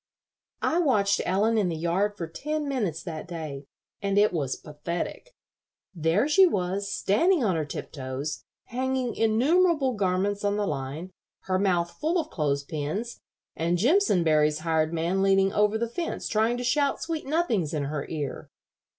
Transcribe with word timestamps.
I 0.63 0.79
watched 0.79 1.21
Ellen 1.25 1.59
in 1.59 1.69
the 1.69 1.75
yard 1.77 2.17
for 2.17 2.25
ten 2.25 2.67
minutes 2.67 3.03
that 3.03 3.27
day, 3.27 3.65
and 4.01 4.17
it 4.17 4.33
was 4.33 4.55
pathetic. 4.55 5.35
There 5.93 6.27
she 6.27 6.47
was, 6.47 6.91
standing 6.91 7.43
on 7.43 7.55
her 7.55 7.65
tiptoes, 7.65 8.43
hanging 8.69 9.13
innumerable 9.15 9.93
garments 9.93 10.43
on 10.43 10.57
the 10.57 10.65
line, 10.65 11.11
her 11.41 11.59
mouth 11.59 11.91
full 12.01 12.17
of 12.19 12.31
clothes 12.31 12.63
pins, 12.63 13.19
and 13.55 13.77
Jimpsonberry's 13.77 14.61
hired 14.61 14.91
man 14.91 15.21
leaning 15.21 15.53
over 15.53 15.77
the 15.77 15.87
fence 15.87 16.27
trying 16.27 16.57
to 16.57 16.63
shout 16.63 16.99
sweet 16.99 17.27
nothings 17.27 17.71
in 17.71 17.83
her 17.83 18.07
ear. 18.09 18.49